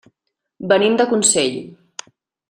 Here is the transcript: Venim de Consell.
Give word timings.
Venim 0.71 0.95
de 1.01 1.05
Consell. 1.11 1.59